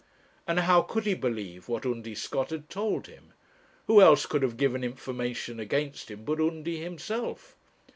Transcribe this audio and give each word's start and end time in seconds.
And 0.47 0.61
how 0.61 0.81
could 0.81 1.05
he 1.05 1.13
believe 1.13 1.69
what 1.69 1.85
Undy 1.85 2.15
Scott 2.15 2.49
had 2.49 2.71
told 2.71 3.05
him? 3.05 3.33
Who 3.85 4.01
else 4.01 4.25
could 4.25 4.41
have 4.41 4.57
given 4.57 4.83
information 4.83 5.59
against 5.59 6.09
him 6.09 6.23
but 6.25 6.39
Undy 6.39 6.79
himself? 6.81 7.55